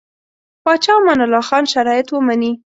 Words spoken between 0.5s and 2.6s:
پاچا امان الله خان شرایط ومني.